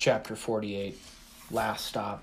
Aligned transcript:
Chapter 0.00 0.36
48 0.36 0.96
Last 1.50 1.86
Stop. 1.86 2.22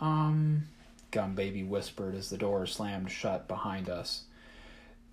Um, 0.00 0.62
Gum 1.10 1.34
Baby 1.34 1.62
whispered 1.62 2.14
as 2.14 2.30
the 2.30 2.38
door 2.38 2.64
slammed 2.64 3.10
shut 3.10 3.46
behind 3.46 3.90
us. 3.90 4.22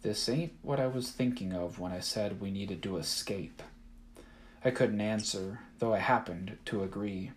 This 0.01 0.29
ain't 0.29 0.54
what 0.61 0.79
I 0.79 0.87
was 0.87 1.11
thinking 1.11 1.51
of 1.51 1.77
when 1.77 1.91
I 1.91 2.00
said 2.00 2.39
we 2.39 2.51
needed 2.51 2.82
to 2.83 2.95
escape. 2.95 3.61
I 4.63 4.71
couldn't 4.71 5.01
answer, 5.01 5.59
though 5.79 5.93
I 5.93 5.97
happened 5.97 6.57
to 6.68 6.83
agree. 6.83 7.31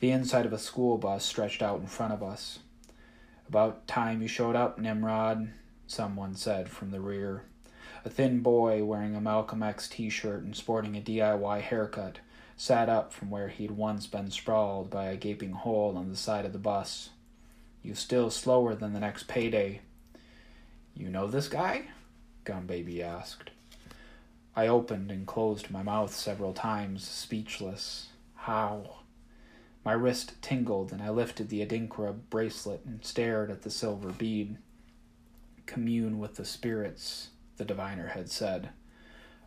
The 0.00 0.10
inside 0.10 0.44
of 0.44 0.52
a 0.52 0.58
school 0.58 0.98
bus 0.98 1.24
stretched 1.24 1.62
out 1.62 1.80
in 1.80 1.86
front 1.86 2.12
of 2.12 2.22
us. 2.22 2.58
About 3.48 3.88
time 3.88 4.20
you 4.20 4.28
showed 4.28 4.56
up, 4.56 4.78
Nimrod, 4.78 5.48
someone 5.86 6.34
said 6.34 6.68
from 6.68 6.90
the 6.90 7.00
rear. 7.00 7.44
A 8.04 8.10
thin 8.10 8.40
boy 8.40 8.84
wearing 8.84 9.16
a 9.16 9.22
Malcolm 9.22 9.62
X 9.62 9.88
t 9.88 10.10
shirt 10.10 10.42
and 10.42 10.54
sporting 10.54 10.98
a 10.98 11.00
DIY 11.00 11.62
haircut 11.62 12.18
sat 12.56 12.88
up 12.88 13.12
from 13.12 13.30
where 13.30 13.48
he'd 13.48 13.70
once 13.70 14.06
been 14.06 14.30
sprawled 14.30 14.90
by 14.90 15.06
a 15.06 15.16
gaping 15.16 15.52
hole 15.52 15.96
on 15.96 16.08
the 16.08 16.16
side 16.16 16.44
of 16.44 16.52
the 16.52 16.58
bus. 16.58 17.10
You 17.82 17.94
still 17.94 18.30
slower 18.30 18.74
than 18.74 18.92
the 18.92 19.00
next 19.00 19.28
payday. 19.28 19.80
You 20.94 21.10
know 21.10 21.26
this 21.26 21.48
guy? 21.48 21.88
Gum 22.44 22.66
Baby 22.66 23.02
asked. 23.02 23.50
I 24.56 24.68
opened 24.68 25.10
and 25.10 25.26
closed 25.26 25.70
my 25.70 25.82
mouth 25.82 26.14
several 26.14 26.54
times, 26.54 27.06
speechless. 27.06 28.08
How? 28.34 29.00
My 29.84 29.92
wrist 29.92 30.40
tingled, 30.40 30.92
and 30.92 31.02
I 31.02 31.10
lifted 31.10 31.48
the 31.48 31.64
Adinkra 31.64 32.16
bracelet 32.30 32.80
and 32.86 33.04
stared 33.04 33.50
at 33.50 33.62
the 33.62 33.70
silver 33.70 34.08
bead. 34.08 34.56
Commune 35.66 36.18
with 36.18 36.36
the 36.36 36.44
spirits, 36.44 37.28
the 37.56 37.64
diviner 37.64 38.08
had 38.08 38.30
said. 38.30 38.70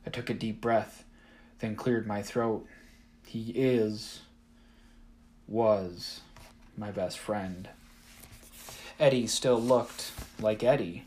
I 0.06 0.12
took 0.12 0.30
a 0.30 0.34
deep 0.34 0.62
breath, 0.62 1.06
then 1.60 1.76
cleared 1.76 2.06
my 2.06 2.22
throat. 2.22 2.68
He 3.30 3.52
is, 3.54 4.22
was, 5.48 6.22
my 6.76 6.90
best 6.90 7.20
friend. 7.20 7.70
Eddie 9.00 9.28
still 9.28 9.62
looked 9.62 10.12
like 10.42 10.64
Eddie, 10.64 11.04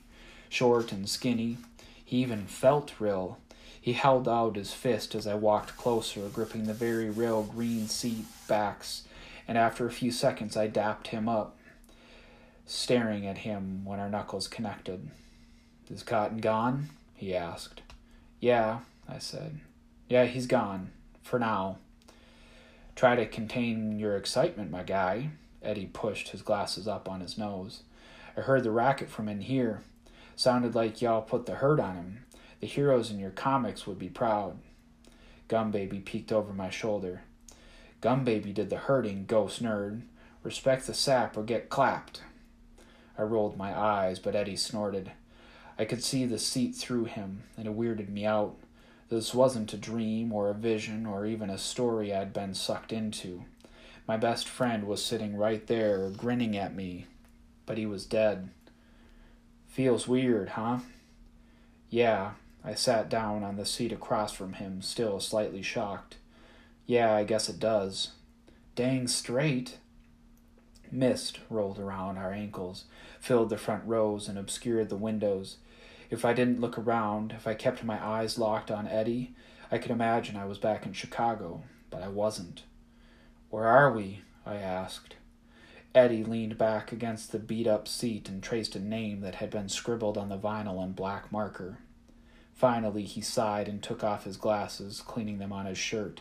short 0.49 0.93
and 0.93 1.09
skinny. 1.09 1.57
He 2.05 2.19
even 2.19 2.47
felt 2.47 3.01
real. 3.01 3.39
He 3.81 3.95
held 3.95 4.29
out 4.29 4.55
his 4.55 4.73
fist 4.73 5.17
as 5.17 5.27
I 5.27 5.35
walked 5.35 5.77
closer, 5.77 6.29
gripping 6.29 6.67
the 6.67 6.75
very 6.75 7.11
real 7.11 7.43
green 7.43 7.89
seat 7.89 8.27
backs, 8.47 9.03
and 9.49 9.59
after 9.59 9.85
a 9.85 9.91
few 9.91 10.13
seconds 10.13 10.57
I 10.57 10.69
dapped 10.69 11.09
him 11.09 11.29
up, 11.29 11.59
staring 12.67 13.27
at 13.27 13.39
him 13.39 13.85
when 13.85 13.99
our 13.99 14.09
knuckles 14.09 14.47
connected. 14.47 15.11
Is 15.91 16.05
Cotton 16.05 16.39
gone? 16.39 16.91
he 17.17 17.35
asked. 17.35 17.83
Yeah, 18.39 18.79
I 19.09 19.19
said. 19.19 19.59
Yeah, 20.09 20.27
he's 20.27 20.47
gone. 20.47 20.93
For 21.25 21.41
now. 21.41 21.79
Try 22.95 23.17
to 23.17 23.27
contain 23.27 23.99
your 23.99 24.17
excitement, 24.17 24.71
my 24.71 24.83
guy. 24.83 25.31
Eddie 25.63 25.87
pushed 25.87 26.31
his 26.31 26.43
glasses 26.43 26.87
up 26.87 27.09
on 27.09 27.21
his 27.21 27.39
nose. 27.39 27.83
I 28.37 28.41
heard 28.41 28.65
the 28.65 28.71
racket 28.71 29.09
from 29.09 29.29
in 29.29 29.41
here. 29.43 29.83
Sounded 30.37 30.75
like 30.75 31.03
y'all 31.03 31.23
put 31.23 31.47
the 31.47 31.57
hurt 31.57 31.81
on 31.81 31.97
him. 31.97 32.25
The 32.61 32.67
heroes 32.67 33.11
in 33.11 33.19
your 33.19 33.31
comics 33.31 33.87
would 33.87 33.99
be 33.99 34.09
proud. 34.09 34.59
Gumbaby 35.49 36.05
peeked 36.05 36.33
over 36.33 36.53
my 36.53 36.71
shoulder. 36.71 37.23
Gumbaby 38.01 38.55
did 38.55 38.71
the 38.71 38.77
hurting, 38.77 39.27
ghost 39.27 39.63
nerd. 39.63 40.03
Respect 40.43 40.87
the 40.87 40.95
sap 40.95 41.37
or 41.37 41.43
get 41.43 41.69
clapped. 41.69 42.23
I 43.19 43.23
rolled 43.23 43.57
my 43.57 43.79
eyes, 43.79 44.19
but 44.19 44.35
Eddie 44.35 44.57
snorted. 44.57 45.13
I 45.79 45.85
could 45.85 46.03
see 46.03 46.25
the 46.25 46.39
seat 46.39 46.75
through 46.75 47.05
him, 47.05 47.43
and 47.57 47.67
it 47.67 47.77
weirded 47.77 48.09
me 48.09 48.25
out. 48.25 48.57
This 49.13 49.35
wasn't 49.35 49.75
a 49.75 49.77
dream 49.77 50.33
or 50.33 50.49
a 50.49 50.55
vision 50.55 51.05
or 51.05 51.27
even 51.27 51.51
a 51.51 51.59
story 51.59 52.15
I'd 52.15 52.33
been 52.33 52.55
sucked 52.55 52.95
into. 52.95 53.45
My 54.09 54.17
best 54.17 54.49
friend 54.49 54.85
was 54.85 55.05
sitting 55.05 55.37
right 55.37 55.67
there, 55.67 56.09
grinning 56.09 56.57
at 56.57 56.75
me, 56.75 57.05
but 57.67 57.77
he 57.77 57.85
was 57.85 58.07
dead. 58.07 58.49
Feels 59.69 60.09
weird, 60.09 60.49
huh? 60.49 60.79
Yeah, 61.91 62.31
I 62.65 62.73
sat 62.73 63.11
down 63.11 63.45
on 63.45 63.57
the 63.57 63.67
seat 63.67 63.93
across 63.93 64.33
from 64.33 64.55
him, 64.55 64.81
still 64.81 65.21
slightly 65.21 65.61
shocked. 65.61 66.17
Yeah, 66.87 67.15
I 67.15 67.25
guess 67.25 67.51
it 67.51 67.61
does. 67.61 68.13
Dang 68.77 69.09
straight. 69.09 69.77
Mist 70.91 71.39
rolled 71.51 71.79
around 71.79 72.17
our 72.17 72.33
ankles, 72.33 72.85
filled 73.21 73.51
the 73.51 73.59
front 73.59 73.85
rows, 73.85 74.27
and 74.27 74.39
obscured 74.39 74.89
the 74.89 74.97
windows. 74.97 75.59
If 76.13 76.27
I 76.27 76.35
didn't 76.35 76.61
look 76.61 76.77
around, 76.77 77.33
if 77.33 77.47
I 77.47 77.55
kept 77.55 77.83
my 77.83 77.99
eyes 78.07 78.37
locked 78.37 78.71
on 78.71 78.87
Eddie, 78.87 79.35
I 79.71 79.79
could 79.79 79.91
imagine 79.91 80.37
I 80.37 80.45
was 80.45 80.59
back 80.59 80.85
in 80.85 80.93
Chicago, 80.93 81.63
but 81.89 82.03
I 82.03 82.09
wasn't. 82.09 82.65
Where 83.49 83.65
are 83.65 83.91
we? 83.91 84.21
I 84.45 84.57
asked. 84.57 85.15
Eddie 85.95 86.23
leaned 86.23 86.59
back 86.59 86.93
against 86.93 87.33
the 87.33 87.39
beat 87.39 87.67
up 87.67 87.89
seat 87.89 88.29
and 88.29 88.43
traced 88.43 88.77
a 88.77 88.79
name 88.79 89.23
that 89.23 89.37
had 89.37 89.49
been 89.49 89.71
scribbled 89.71 90.19
on 90.19 90.29
the 90.29 90.37
vinyl 90.37 90.85
in 90.85 90.93
black 90.93 91.33
marker. 91.33 91.79
Finally, 92.53 93.05
he 93.05 93.23
sighed 93.23 93.67
and 93.67 93.83
took 93.83 94.05
off 94.05 94.25
his 94.25 94.37
glasses, 94.37 95.01
cleaning 95.01 95.39
them 95.39 95.51
on 95.51 95.65
his 95.65 95.79
shirt. 95.79 96.21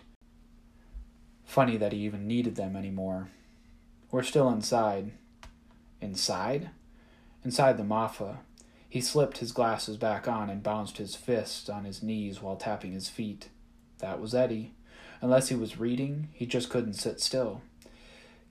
Funny 1.44 1.76
that 1.76 1.92
he 1.92 2.00
even 2.00 2.28
needed 2.28 2.56
them 2.56 2.78
anymore. 2.78 3.30
We're 4.10 4.24
still 4.24 4.50
inside. 4.50 5.12
Inside? 6.00 6.70
Inside 7.44 7.76
the 7.76 7.84
Maafa, 7.84 8.38
he 8.92 9.00
slipped 9.00 9.38
his 9.38 9.54
glasses 9.54 9.96
back 9.96 10.28
on 10.28 10.50
and 10.50 10.62
bounced 10.62 10.98
his 10.98 11.16
fists 11.16 11.70
on 11.70 11.86
his 11.86 12.04
knees 12.04 12.42
while 12.42 12.58
tapping 12.58 12.92
his 12.92 13.08
feet. 13.08 13.48
That 14.00 14.20
was 14.20 14.36
Eddie. 14.36 14.74
Unless 15.22 15.48
he 15.48 15.56
was 15.56 15.80
reading, 15.80 16.28
he 16.34 16.46
just 16.46 16.70
couldn't 16.70 16.96
sit 16.96 17.22
still. 17.22 17.62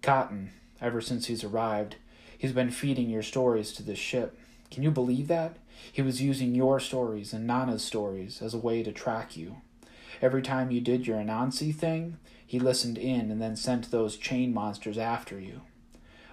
Cotton, 0.00 0.52
ever 0.80 1.02
since 1.02 1.26
he's 1.26 1.44
arrived, 1.44 1.96
he's 2.38 2.52
been 2.52 2.70
feeding 2.70 3.10
your 3.10 3.22
stories 3.22 3.74
to 3.74 3.82
this 3.82 3.98
ship. 3.98 4.38
Can 4.70 4.82
you 4.82 4.90
believe 4.90 5.28
that? 5.28 5.58
He 5.92 6.00
was 6.00 6.22
using 6.22 6.54
your 6.54 6.80
stories 6.80 7.34
and 7.34 7.46
Nana's 7.46 7.84
stories 7.84 8.40
as 8.40 8.54
a 8.54 8.58
way 8.58 8.82
to 8.82 8.92
track 8.92 9.36
you. 9.36 9.56
Every 10.22 10.40
time 10.40 10.70
you 10.70 10.80
did 10.80 11.06
your 11.06 11.18
Anansi 11.18 11.74
thing, 11.74 12.16
he 12.46 12.58
listened 12.58 12.96
in 12.96 13.30
and 13.30 13.42
then 13.42 13.56
sent 13.56 13.90
those 13.90 14.16
chain 14.16 14.54
monsters 14.54 14.96
after 14.96 15.38
you. 15.38 15.60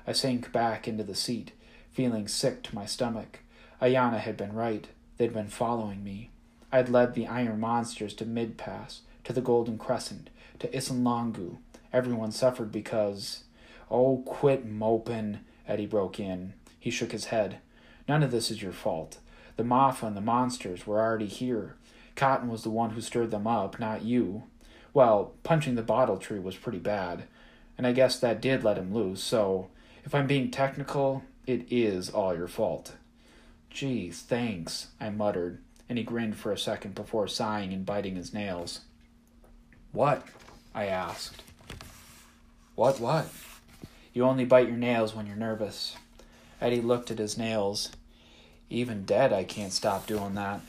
I 0.08 0.14
sank 0.14 0.54
back 0.54 0.88
into 0.88 1.04
the 1.04 1.14
seat, 1.14 1.52
feeling 1.92 2.30
sick 2.30 2.64
to 2.64 2.76
my 2.76 2.86
stomach. 2.86 3.40
Ayanna 3.82 4.20
had 4.20 4.38
been 4.38 4.54
right. 4.54 4.88
They'd 5.18 5.34
been 5.34 5.50
following 5.50 6.04
me. 6.04 6.32
I'd 6.72 6.90
led 6.90 7.14
the 7.14 7.28
iron 7.28 7.60
monsters 7.60 8.14
to 8.16 8.26
Mid 8.26 8.58
Pass, 8.58 9.02
to 9.24 9.34
the 9.34 9.42
Golden 9.42 9.78
Crescent, 9.78 10.30
to 10.60 10.68
Isihlangu. 10.70 11.58
Everyone 11.94 12.32
suffered 12.32 12.72
because. 12.72 13.44
Oh, 13.90 14.24
quit 14.26 14.66
moping, 14.66 15.40
Eddie 15.68 15.86
broke 15.86 16.20
in. 16.20 16.54
He 16.80 16.90
shook 16.90 17.12
his 17.12 17.26
head. 17.26 17.60
None 18.08 18.24
of 18.24 18.32
this 18.32 18.52
is 18.52 18.62
your 18.62 18.74
fault. 18.74 19.20
The 19.56 19.64
Maafa 19.64 20.04
and 20.04 20.18
the 20.18 20.22
monsters 20.22 20.86
were 20.86 21.00
already 21.00 21.28
here. 21.28 21.76
Cotton 22.16 22.50
was 22.50 22.64
the 22.64 22.70
one 22.70 22.92
who 22.92 23.02
stirred 23.02 23.32
them 23.32 23.48
up, 23.48 23.80
not 23.80 24.04
you. 24.04 24.44
Well, 24.94 25.34
punching 25.44 25.76
the 25.76 25.84
bottle 25.84 26.18
tree 26.18 26.40
was 26.40 26.56
pretty 26.56 26.80
bad, 26.80 27.26
and 27.78 27.86
I 27.86 27.92
guess 27.92 28.20
that 28.20 28.42
did 28.42 28.64
let 28.64 28.78
him 28.78 28.94
loose, 28.94 29.22
so 29.22 29.70
if 30.04 30.16
I'm 30.16 30.26
being 30.26 30.50
technical, 30.50 31.24
it 31.46 31.66
is 31.72 32.10
all 32.10 32.36
your 32.36 32.48
fault. 32.48 32.96
Gee, 33.70 34.10
thanks, 34.12 34.88
I 35.00 35.10
muttered, 35.10 35.60
and 35.88 35.98
he 35.98 36.04
grinned 36.04 36.38
for 36.38 36.52
a 36.52 36.58
second 36.58 36.96
before 36.96 37.28
sighing 37.28 37.74
and 37.74 37.86
biting 37.86 38.16
his 38.16 38.34
nails. 38.34 38.82
What? 39.92 40.24
I 40.74 40.86
asked. 40.86 41.44
What, 42.76 43.00
what? 43.00 43.28
You 44.14 44.24
only 44.26 44.46
bite 44.46 44.68
your 44.68 44.78
nails 44.78 45.16
when 45.16 45.28
you're 45.28 45.36
nervous. 45.36 45.96
Eddie 46.60 46.82
looked 46.82 47.12
at 47.12 47.20
his 47.20 47.38
nails. 47.38 47.92
Even 48.70 49.06
dead, 49.06 49.32
I 49.32 49.44
can't 49.44 49.72
stop 49.72 50.08
doing 50.08 50.36
that. 50.36 50.62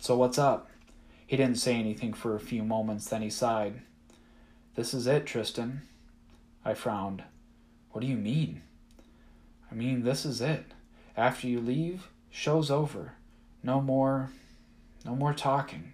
So 0.00 0.16
what's 0.16 0.38
up? 0.38 0.70
He 1.26 1.36
didn't 1.36 1.58
say 1.58 1.74
anything 1.74 2.14
for 2.14 2.34
a 2.34 2.40
few 2.40 2.62
moments, 2.62 3.08
then 3.08 3.22
he 3.22 3.30
sighed. 3.30 3.82
This 4.76 4.94
is 4.94 5.06
it, 5.06 5.26
Tristan. 5.26 5.82
I 6.64 6.74
frowned. 6.74 7.24
What 7.90 8.00
do 8.00 8.06
you 8.06 8.16
mean? 8.16 8.62
I 9.70 9.74
mean, 9.74 10.04
this 10.04 10.24
is 10.24 10.40
it. 10.40 10.64
After 11.16 11.46
you 11.46 11.60
leave, 11.60 12.08
Show's 12.30 12.70
over. 12.70 13.14
No 13.62 13.80
more. 13.80 14.30
no 15.04 15.14
more 15.14 15.32
talking. 15.32 15.92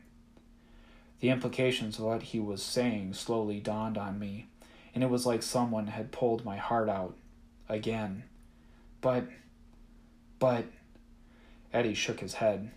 The 1.21 1.31
implications 1.31 1.99
of 1.99 2.05
what 2.05 2.23
he 2.23 2.41
was 2.41 2.63
saying 2.63 3.15
slowly 3.15 3.61
dawned 3.61 3.97
on 3.97 4.19
me, 4.19 4.49
and 4.95 5.03
it 5.03 5.11
was 5.11 5.25
like 5.25 5.43
someone 5.43 5.87
had 5.87 6.13
pulled 6.13 6.45
my 6.45 6.57
heart 6.57 6.89
out. 6.89 7.15
Again. 7.69 8.25
But. 9.01 9.27
But. 10.39 10.67
Eddie 11.73 11.95
shook 11.95 12.21
his 12.21 12.35
head. 12.35 12.71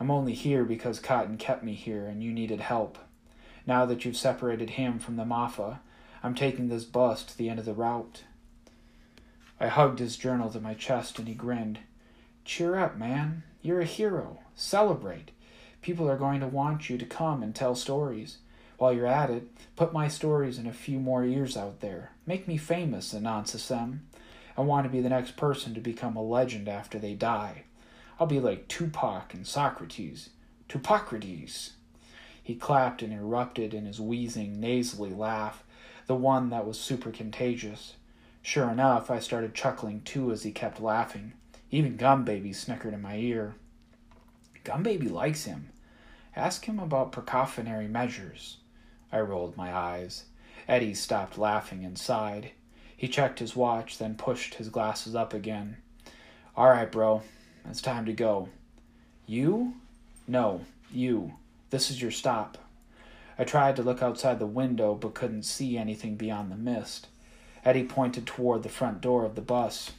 I'm 0.00 0.10
only 0.10 0.32
here 0.32 0.64
because 0.64 0.98
Cotton 0.98 1.36
kept 1.36 1.62
me 1.62 1.74
here 1.74 2.06
and 2.06 2.22
you 2.22 2.32
needed 2.32 2.60
help. 2.60 2.98
Now 3.66 3.86
that 3.86 4.04
you've 4.04 4.16
separated 4.16 4.70
him 4.70 4.98
from 4.98 5.16
the 5.16 5.24
Maafa, 5.24 5.78
I'm 6.22 6.34
taking 6.34 6.68
this 6.68 6.84
bus 6.84 7.22
to 7.24 7.38
the 7.38 7.48
end 7.48 7.58
of 7.58 7.64
the 7.64 7.74
route. 7.74 8.24
I 9.60 9.68
hugged 9.68 10.00
his 10.00 10.16
journal 10.16 10.50
to 10.50 10.60
my 10.60 10.74
chest 10.74 11.18
and 11.18 11.28
he 11.28 11.34
grinned. 11.34 11.78
Cheer 12.44 12.78
up, 12.78 12.96
man. 12.96 13.44
You're 13.62 13.80
a 13.80 13.84
hero. 13.84 14.40
Celebrate. 14.54 15.30
People 15.80 16.08
are 16.08 16.16
going 16.16 16.40
to 16.40 16.48
want 16.48 16.90
you 16.90 16.98
to 16.98 17.06
come 17.06 17.42
and 17.42 17.54
tell 17.54 17.74
stories. 17.74 18.38
While 18.78 18.92
you're 18.92 19.06
at 19.06 19.30
it, 19.30 19.48
put 19.76 19.92
my 19.92 20.08
stories 20.08 20.58
in 20.58 20.66
a 20.66 20.72
few 20.72 20.98
more 20.98 21.24
ears 21.24 21.56
out 21.56 21.80
there. 21.80 22.10
Make 22.26 22.48
me 22.48 22.56
famous, 22.56 23.14
Anansesem. 23.14 24.00
I 24.56 24.60
want 24.60 24.84
to 24.84 24.90
be 24.90 25.00
the 25.00 25.08
next 25.08 25.36
person 25.36 25.72
to 25.74 25.80
become 25.80 26.16
a 26.16 26.22
legend 26.22 26.68
after 26.68 26.98
they 26.98 27.14
die. 27.14 27.64
I'll 28.18 28.26
be 28.26 28.40
like 28.40 28.68
Tupac 28.68 29.34
and 29.34 29.46
Socrates. 29.46 30.30
Tupocrates. 30.68 31.70
He 32.42 32.54
clapped 32.56 33.02
and 33.02 33.12
erupted 33.12 33.72
in 33.72 33.86
his 33.86 34.00
wheezing, 34.00 34.58
nasally 34.58 35.10
laugh, 35.10 35.62
the 36.06 36.16
one 36.16 36.50
that 36.50 36.66
was 36.66 36.78
super 36.78 37.12
contagious. 37.12 37.94
Sure 38.42 38.68
enough, 38.68 39.10
I 39.10 39.20
started 39.20 39.54
chuckling 39.54 40.02
too 40.02 40.32
as 40.32 40.42
he 40.42 40.50
kept 40.50 40.80
laughing. 40.80 41.34
Even 41.74 41.96
Gum 41.96 42.22
Baby 42.24 42.52
snickered 42.52 42.92
in 42.92 43.00
my 43.00 43.16
ear. 43.16 43.54
Gum 44.62 44.82
Baby 44.82 45.08
likes 45.08 45.46
him. 45.46 45.70
Ask 46.36 46.66
him 46.66 46.78
about 46.78 47.12
precautionary 47.12 47.88
measures. 47.88 48.58
I 49.10 49.20
rolled 49.20 49.56
my 49.56 49.74
eyes. 49.74 50.26
Eddie 50.68 50.92
stopped 50.92 51.38
laughing 51.38 51.82
and 51.82 51.96
sighed. 51.96 52.50
He 52.94 53.08
checked 53.08 53.38
his 53.38 53.56
watch, 53.56 53.96
then 53.96 54.16
pushed 54.16 54.56
his 54.56 54.68
glasses 54.68 55.14
up 55.14 55.32
again. 55.32 55.78
All 56.54 56.68
right, 56.68 56.92
bro. 56.92 57.22
It's 57.68 57.80
time 57.80 58.04
to 58.04 58.12
go. 58.12 58.50
You? 59.26 59.72
No, 60.28 60.66
you. 60.90 61.32
This 61.70 61.90
is 61.90 62.02
your 62.02 62.10
stop. 62.10 62.58
I 63.38 63.44
tried 63.44 63.76
to 63.76 63.82
look 63.82 64.02
outside 64.02 64.38
the 64.38 64.46
window 64.46 64.94
but 64.94 65.14
couldn't 65.14 65.44
see 65.44 65.78
anything 65.78 66.16
beyond 66.16 66.52
the 66.52 66.56
mist. 66.56 67.08
Eddie 67.64 67.84
pointed 67.84 68.26
toward 68.26 68.62
the 68.62 68.68
front 68.68 69.00
door 69.00 69.24
of 69.24 69.36
the 69.36 69.40
bus. 69.40 69.92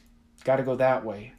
Gotta 0.44 0.62
go 0.62 0.76
that 0.76 1.04
way. 1.04 1.34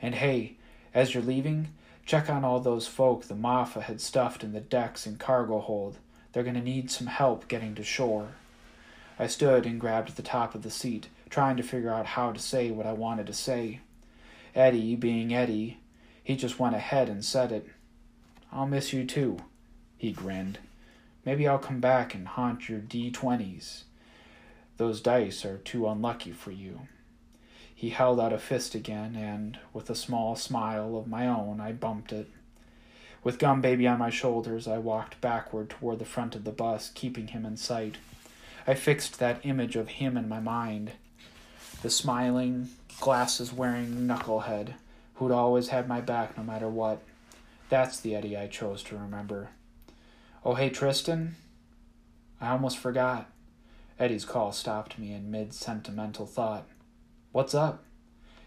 And 0.00 0.14
hey, 0.14 0.56
as 0.94 1.14
you're 1.14 1.22
leaving, 1.22 1.68
check 2.04 2.30
on 2.30 2.44
all 2.44 2.60
those 2.60 2.86
folk 2.86 3.24
the 3.24 3.34
Maafa 3.34 3.82
had 3.82 4.00
stuffed 4.00 4.44
in 4.44 4.52
the 4.52 4.60
decks 4.60 5.06
and 5.06 5.18
cargo 5.18 5.60
hold. 5.60 5.98
They're 6.32 6.42
gonna 6.42 6.60
need 6.60 6.90
some 6.90 7.06
help 7.06 7.48
getting 7.48 7.74
to 7.74 7.82
shore. 7.82 8.28
I 9.18 9.26
stood 9.26 9.64
and 9.64 9.80
grabbed 9.80 10.16
the 10.16 10.22
top 10.22 10.54
of 10.54 10.62
the 10.62 10.70
seat, 10.70 11.08
trying 11.30 11.56
to 11.56 11.62
figure 11.62 11.92
out 11.92 12.06
how 12.06 12.32
to 12.32 12.38
say 12.38 12.70
what 12.70 12.86
I 12.86 12.92
wanted 12.92 13.26
to 13.28 13.32
say. 13.32 13.80
Eddie, 14.54 14.96
being 14.96 15.34
Eddie, 15.34 15.78
he 16.22 16.36
just 16.36 16.58
went 16.58 16.74
ahead 16.74 17.08
and 17.08 17.24
said 17.24 17.52
it. 17.52 17.68
I'll 18.52 18.66
miss 18.66 18.92
you 18.92 19.04
too, 19.04 19.38
he 19.96 20.12
grinned. 20.12 20.58
Maybe 21.24 21.48
I'll 21.48 21.58
come 21.58 21.80
back 21.80 22.14
and 22.14 22.28
haunt 22.28 22.68
your 22.68 22.80
D20s. 22.80 23.82
Those 24.76 25.00
dice 25.00 25.44
are 25.44 25.58
too 25.58 25.88
unlucky 25.88 26.32
for 26.32 26.50
you. 26.50 26.80
He 27.76 27.90
held 27.90 28.18
out 28.18 28.32
a 28.32 28.38
fist 28.38 28.74
again, 28.74 29.14
and, 29.14 29.58
with 29.74 29.90
a 29.90 29.94
small 29.94 30.34
smile 30.34 30.96
of 30.96 31.06
my 31.06 31.28
own, 31.28 31.60
I 31.60 31.72
bumped 31.72 32.10
it. 32.10 32.28
With 33.22 33.38
Gum 33.38 33.60
Baby 33.60 33.86
on 33.86 33.98
my 33.98 34.08
shoulders, 34.08 34.66
I 34.66 34.78
walked 34.78 35.20
backward 35.20 35.68
toward 35.68 35.98
the 35.98 36.06
front 36.06 36.34
of 36.34 36.44
the 36.44 36.52
bus, 36.52 36.90
keeping 36.94 37.28
him 37.28 37.44
in 37.44 37.58
sight. 37.58 37.98
I 38.66 38.72
fixed 38.72 39.18
that 39.18 39.44
image 39.44 39.76
of 39.76 39.88
him 39.88 40.16
in 40.16 40.26
my 40.26 40.40
mind 40.40 40.92
the 41.82 41.90
smiling, 41.90 42.70
glasses 42.98 43.52
wearing 43.52 44.08
knucklehead 44.08 44.72
who'd 45.16 45.30
always 45.30 45.68
had 45.68 45.86
my 45.86 46.00
back 46.00 46.36
no 46.36 46.42
matter 46.42 46.68
what. 46.68 47.02
That's 47.68 48.00
the 48.00 48.14
Eddie 48.14 48.36
I 48.36 48.46
chose 48.46 48.82
to 48.84 48.96
remember. 48.96 49.50
Oh, 50.44 50.54
hey, 50.54 50.70
Tristan. 50.70 51.36
I 52.40 52.48
almost 52.48 52.78
forgot. 52.78 53.30
Eddie's 53.98 54.24
call 54.24 54.52
stopped 54.52 54.98
me 54.98 55.12
in 55.12 55.30
mid 55.30 55.52
sentimental 55.52 56.26
thought. 56.26 56.66
What's 57.36 57.54
up? 57.54 57.84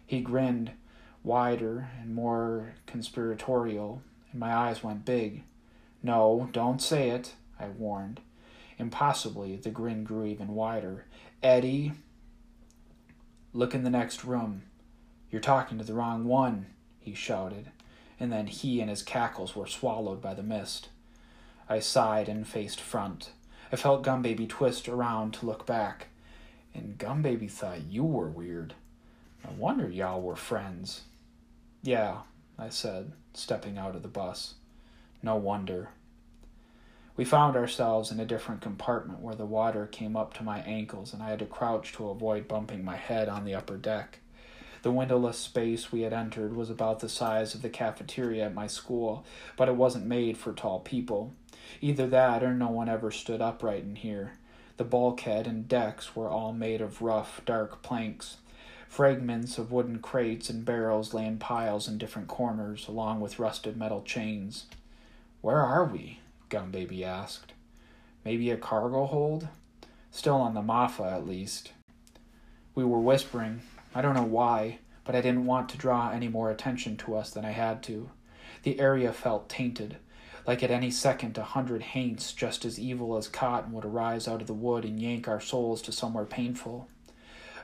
He 0.03 0.19
grinned, 0.19 0.71
wider 1.23 1.91
and 2.01 2.15
more 2.15 2.73
conspiratorial, 2.87 4.01
and 4.31 4.39
my 4.39 4.51
eyes 4.51 4.83
went 4.83 5.05
big. 5.05 5.43
No, 6.01 6.49
don't 6.53 6.81
say 6.81 7.11
it, 7.11 7.35
I 7.59 7.67
warned. 7.67 8.19
Impossibly, 8.79 9.57
the 9.57 9.69
grin 9.69 10.03
grew 10.03 10.25
even 10.25 10.55
wider. 10.55 11.05
Eddie, 11.43 11.91
look 13.53 13.75
in 13.75 13.83
the 13.83 13.91
next 13.91 14.25
room. 14.25 14.63
You're 15.29 15.39
talking 15.39 15.77
to 15.77 15.83
the 15.83 15.93
wrong 15.93 16.25
one, 16.25 16.65
he 16.97 17.13
shouted, 17.13 17.69
and 18.19 18.33
then 18.33 18.47
he 18.47 18.81
and 18.81 18.89
his 18.89 19.03
cackles 19.03 19.55
were 19.55 19.67
swallowed 19.67 20.19
by 20.19 20.33
the 20.33 20.41
mist. 20.41 20.89
I 21.69 21.77
sighed 21.77 22.27
and 22.27 22.47
faced 22.47 22.81
front. 22.81 23.33
I 23.71 23.75
felt 23.75 24.03
Gumbaby 24.03 24.49
twist 24.49 24.89
around 24.89 25.35
to 25.35 25.45
look 25.45 25.67
back, 25.67 26.07
and 26.73 26.97
Gumbaby 26.97 27.49
thought 27.49 27.85
you 27.89 28.03
were 28.03 28.29
weird. 28.29 28.73
No 29.43 29.51
wonder 29.57 29.89
y'all 29.89 30.21
were 30.21 30.35
friends. 30.35 31.01
Yeah, 31.81 32.19
I 32.57 32.69
said, 32.69 33.13
stepping 33.33 33.77
out 33.77 33.95
of 33.95 34.01
the 34.01 34.07
bus. 34.07 34.55
No 35.23 35.35
wonder. 35.35 35.89
We 37.15 37.25
found 37.25 37.57
ourselves 37.57 38.11
in 38.11 38.19
a 38.19 38.25
different 38.25 38.61
compartment 38.61 39.19
where 39.19 39.35
the 39.35 39.45
water 39.45 39.85
came 39.85 40.15
up 40.15 40.33
to 40.35 40.43
my 40.43 40.59
ankles 40.59 41.13
and 41.13 41.21
I 41.21 41.29
had 41.29 41.39
to 41.39 41.45
crouch 41.45 41.91
to 41.93 42.09
avoid 42.09 42.47
bumping 42.47 42.85
my 42.85 42.95
head 42.95 43.27
on 43.27 43.43
the 43.43 43.55
upper 43.55 43.75
deck. 43.75 44.19
The 44.81 44.91
windowless 44.91 45.37
space 45.37 45.91
we 45.91 46.01
had 46.01 46.13
entered 46.13 46.55
was 46.55 46.69
about 46.69 47.01
the 47.01 47.09
size 47.09 47.53
of 47.53 47.61
the 47.61 47.69
cafeteria 47.69 48.45
at 48.45 48.53
my 48.53 48.67
school, 48.67 49.25
but 49.57 49.67
it 49.67 49.75
wasn't 49.75 50.05
made 50.05 50.37
for 50.37 50.53
tall 50.53 50.79
people. 50.79 51.33
Either 51.81 52.07
that 52.07 52.43
or 52.43 52.53
no 52.53 52.69
one 52.69 52.87
ever 52.87 53.11
stood 53.11 53.41
upright 53.41 53.83
in 53.83 53.97
here. 53.97 54.33
The 54.79 54.85
bulkhead 54.85 55.45
and 55.45 55.67
decks 55.67 56.15
were 56.15 56.29
all 56.29 56.53
made 56.53 56.79
of 56.79 57.01
rough, 57.01 57.41
dark 57.43 57.81
planks. 57.81 58.37
Fragments 58.87 59.57
of 59.57 59.73
wooden 59.73 59.99
crates 59.99 60.49
and 60.49 60.63
barrels 60.63 61.13
lay 61.13 61.25
in 61.25 61.37
piles 61.37 61.89
in 61.89 61.97
different 61.97 62.29
corners, 62.29 62.87
along 62.87 63.19
with 63.19 63.39
rusted 63.39 63.75
metal 63.75 64.01
chains. 64.01 64.67
Where 65.41 65.59
are 65.59 65.83
we? 65.83 66.21
Gumbaby 66.49 67.03
asked. 67.03 67.51
Maybe 68.23 68.49
a 68.51 68.55
cargo 68.55 69.05
hold? 69.05 69.49
Still 70.11 70.37
on 70.37 70.53
the 70.53 70.61
Maafa, 70.61 71.11
at 71.11 71.27
least. 71.27 71.73
We 72.73 72.85
were 72.85 73.01
whispering, 73.01 73.59
I 73.93 74.01
don't 74.01 74.15
know 74.15 74.23
why, 74.23 74.79
but 75.03 75.13
I 75.13 75.19
didn't 75.19 75.45
want 75.45 75.67
to 75.69 75.77
draw 75.77 76.09
any 76.09 76.29
more 76.29 76.49
attention 76.51 76.95
to 76.99 77.17
us 77.17 77.31
than 77.31 77.43
I 77.43 77.51
had 77.51 77.83
to. 77.83 78.11
The 78.63 78.79
area 78.79 79.11
felt 79.11 79.49
tainted, 79.49 79.97
like 80.49 80.63
at 80.63 80.71
any 80.71 80.89
second 80.89 81.37
a 81.37 81.43
hundred 81.43 81.83
haints 81.83 82.33
just 82.33 82.65
as 82.65 82.79
evil 82.79 83.15
as 83.15 83.27
cotton 83.27 83.71
would 83.71 83.85
arise 83.85 84.27
out 84.27 84.41
of 84.41 84.47
the 84.47 84.53
wood 84.55 84.83
and 84.83 84.99
yank 84.99 85.27
our 85.27 85.39
souls 85.39 85.79
to 85.79 85.91
somewhere 85.91 86.25
painful. 86.25 86.87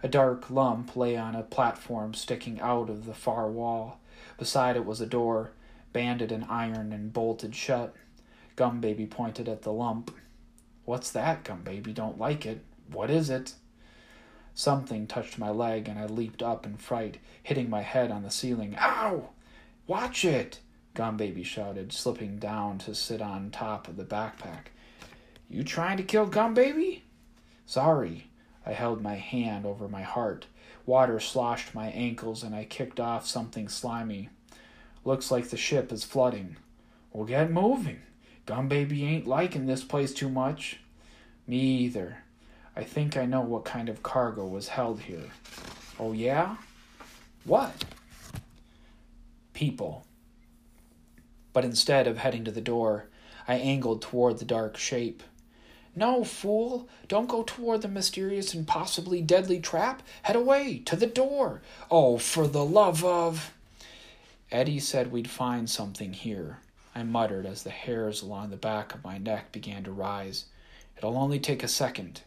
A 0.04 0.08
dark 0.08 0.52
lump 0.52 0.96
lay 0.96 1.18
on 1.18 1.34
a 1.34 1.42
platform 1.42 2.14
sticking 2.14 2.62
out 2.62 2.92
of 2.92 3.08
the 3.08 3.16
far 3.16 3.50
wall. 3.50 4.00
Beside 4.38 4.76
it 4.76 4.86
was 4.86 5.02
a 5.02 5.08
door, 5.08 5.50
banded 5.94 6.32
in 6.32 6.44
iron 6.44 6.94
and 6.94 7.12
bolted 7.12 7.56
shut. 7.56 7.96
Gumbaby 8.56 9.10
pointed 9.10 9.50
at 9.50 9.64
the 9.64 9.74
lump. 9.74 10.16
What's 10.84 11.10
that, 11.10 11.44
Gumbaby? 11.44 11.92
Don't 11.92 12.20
like 12.20 12.46
it. 12.46 12.64
What 12.92 13.10
is 13.10 13.32
it? 13.32 13.56
Something 14.54 15.08
touched 15.08 15.40
my 15.40 15.50
leg, 15.50 15.90
and 15.90 15.98
I 15.98 16.06
leaped 16.06 16.44
up 16.44 16.68
in 16.68 16.78
fright, 16.78 17.18
hitting 17.42 17.68
my 17.68 17.82
head 17.82 18.12
on 18.12 18.22
the 18.22 18.30
ceiling. 18.30 18.76
Ow! 18.80 19.30
Watch 19.88 20.24
it! 20.24 20.60
Gumbaby 20.96 21.46
shouted, 21.46 21.92
slipping 21.92 22.38
down 22.38 22.80
to 22.80 22.96
sit 22.96 23.22
on 23.22 23.52
top 23.52 23.88
of 23.88 23.98
the 23.98 24.06
backpack. 24.06 24.68
You 25.50 25.64
trying 25.64 25.98
to 25.98 26.04
kill 26.04 26.28
Gumbaby? 26.28 27.02
Sorry. 27.66 28.28
I 28.66 28.72
held 28.72 29.02
my 29.02 29.16
hand 29.16 29.66
over 29.66 29.88
my 29.88 30.02
heart. 30.02 30.48
Water 30.86 31.20
sloshed 31.20 31.76
my 31.76 31.88
ankles, 31.90 32.42
and 32.44 32.56
I 32.56 32.66
kicked 32.66 33.00
off 33.00 33.28
something 33.28 33.68
slimy. 33.68 34.30
Looks 35.04 35.30
like 35.30 35.50
the 35.50 35.58
ship 35.58 35.92
is 35.92 36.04
flooding. 36.04 36.56
We'll 37.12 37.26
get 37.26 37.52
moving. 37.52 38.00
Gumbaby 38.48 39.04
ain't 39.04 39.28
liking 39.28 39.66
this 39.66 39.84
place 39.84 40.14
too 40.14 40.30
much. 40.30 40.80
Me 41.46 41.58
either. 41.58 42.18
I 42.76 42.84
think 42.84 43.18
I 43.18 43.26
know 43.26 43.42
what 43.42 43.66
kind 43.66 43.90
of 43.90 44.02
cargo 44.02 44.46
was 44.46 44.70
held 44.70 45.02
here. 45.02 45.30
Oh, 46.00 46.14
yeah? 46.14 46.56
What? 47.44 47.86
People. 49.54 50.05
But 51.56 51.64
instead 51.64 52.06
of 52.06 52.18
heading 52.18 52.44
to 52.44 52.52
the 52.52 52.60
door, 52.60 53.08
I 53.48 53.56
angled 53.56 54.02
toward 54.02 54.40
the 54.40 54.46
dark 54.46 54.76
shape. 54.76 55.24
No, 55.96 56.26
fool! 56.26 56.90
Don't 57.08 57.30
go 57.30 57.44
toward 57.44 57.82
the 57.82 57.88
mysterious 57.88 58.54
and 58.54 58.68
possibly 58.68 59.22
deadly 59.22 59.62
trap. 59.62 60.04
Head 60.24 60.36
away, 60.36 60.80
to 60.80 60.98
the 60.98 61.08
door. 61.08 61.62
Oh, 61.90 62.18
for 62.18 62.46
the 62.46 62.66
love 62.66 63.06
of. 63.06 63.54
Eddie 64.52 64.82
said 64.82 65.14
we'd 65.14 65.30
find 65.30 65.70
something 65.70 66.12
here. 66.12 66.60
I 66.94 67.04
muttered 67.04 67.46
as 67.46 67.64
the 67.64 67.70
hairs 67.70 68.22
along 68.22 68.50
the 68.50 68.58
back 68.58 68.94
of 68.94 69.06
my 69.06 69.18
neck 69.18 69.54
began 69.54 69.86
to 69.86 69.94
rise. 69.94 70.48
It'll 70.98 71.18
only 71.18 71.40
take 71.40 71.64
a 71.64 71.70
second. 71.70 72.24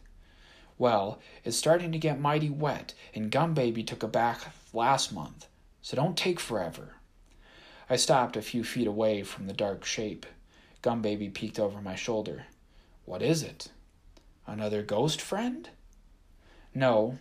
Well, 0.79 1.19
it's 1.43 1.55
starting 1.55 1.91
to 1.91 1.99
get 1.99 2.19
mighty 2.19 2.49
wet, 2.49 2.95
and 3.13 3.31
Gumbaby 3.31 3.85
took 3.85 4.01
a 4.01 4.07
bath 4.07 4.71
last 4.73 5.13
month, 5.13 5.45
so 5.83 5.95
don't 5.95 6.17
take 6.17 6.39
forever. 6.39 6.95
I 7.89 7.95
stopped 7.95 8.37
a 8.37 8.41
few 8.43 8.63
feet 8.63 8.85
away 8.85 9.23
from 9.23 9.47
the 9.47 9.53
dark 9.53 9.83
shape. 9.83 10.27
Gumbaby 10.83 11.33
peeked 11.33 11.59
over 11.59 11.81
my 11.81 11.95
shoulder. 11.95 12.45
What 13.05 13.23
is 13.23 13.41
it? 13.41 13.69
Another 14.45 14.83
ghost 14.83 15.19
friend? 15.19 15.69
No, 16.75 17.17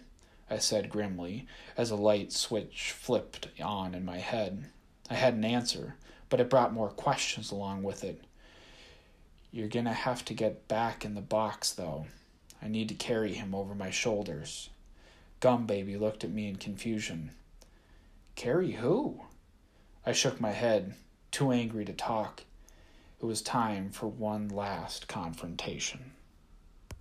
I 0.51 0.59
said 0.59 0.91
grimly, 0.91 1.47
as 1.77 1.91
a 1.91 1.97
light 1.97 2.33
switch 2.33 2.93
flipped 2.93 3.49
on 3.63 3.95
in 3.95 4.05
my 4.05 4.19
head. 4.19 4.67
I 5.09 5.15
had 5.15 5.35
an 5.35 5.45
answer, 5.45 5.97
but 6.29 6.39
it 6.39 6.51
brought 6.51 6.75
more 6.75 6.91
questions 6.91 7.51
along 7.51 7.83
with 7.83 8.05
it. 8.05 8.23
You're 9.51 9.69
gonna 9.69 9.95
have 9.95 10.23
to 10.27 10.35
get 10.35 10.69
back 10.69 11.03
in 11.03 11.15
the 11.15 11.23
box, 11.23 11.73
though. 11.73 12.07
I 12.61 12.69
need 12.69 12.91
to 12.91 12.95
carry 12.95 13.33
him 13.33 13.55
over 13.55 13.75
my 13.75 13.91
shoulders. 13.91 14.69
Gum 15.41 15.67
Baby 15.67 15.97
looked 15.97 16.25
at 16.25 16.31
me 16.31 16.47
in 16.47 16.57
confusion. 16.57 17.31
Carry 18.35 18.73
who? 18.73 19.23
I 20.07 20.13
shook 20.13 20.41
my 20.41 20.53
head, 20.53 20.95
too 21.31 21.51
angry 21.53 21.85
to 21.85 21.93
talk. 21.93 22.45
It 23.21 23.25
was 23.27 23.43
time 23.43 23.91
for 23.91 24.07
one 24.07 24.49
last 24.49 25.09
confrontation. 25.09 26.13